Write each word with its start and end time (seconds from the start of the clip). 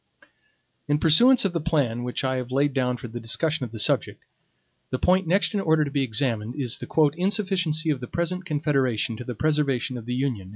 In 0.87 0.97
pursuance 0.97 1.45
of 1.45 1.53
the 1.53 1.61
plan 1.61 2.03
which 2.03 2.23
I 2.23 2.37
have 2.37 2.51
laid 2.51 2.73
down 2.73 2.97
for 2.97 3.07
the 3.07 3.19
discussion 3.19 3.65
of 3.65 3.71
the 3.71 3.77
subject, 3.77 4.25
the 4.89 4.97
point 4.97 5.27
next 5.27 5.53
in 5.53 5.59
order 5.59 5.85
to 5.85 5.91
be 5.91 6.01
examined 6.01 6.55
is 6.55 6.79
the 6.79 7.13
"insufficiency 7.19 7.91
of 7.91 7.99
the 7.99 8.07
present 8.07 8.43
Confederation 8.43 9.15
to 9.17 9.23
the 9.23 9.35
preservation 9.35 9.99
of 9.99 10.07
the 10.07 10.15
Union." 10.15 10.49